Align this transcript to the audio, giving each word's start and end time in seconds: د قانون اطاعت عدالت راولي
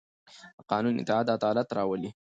د 0.57 0.59
قانون 0.69 0.95
اطاعت 1.03 1.27
عدالت 1.37 1.67
راولي 1.77 2.09